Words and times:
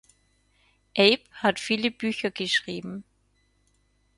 Abe 0.97 1.19
hat 1.29 1.59
viele 1.59 1.91
Bücher 1.91 2.31
geschrieben. 2.31 3.03